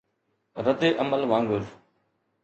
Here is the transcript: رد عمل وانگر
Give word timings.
رد 0.57 0.83
عمل 0.85 1.23
وانگر 1.23 1.63